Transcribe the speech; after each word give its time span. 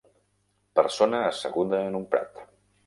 Persona 0.79 1.21
asseguda 1.27 1.85
en 1.93 2.03
un 2.03 2.11
prat. 2.17 2.47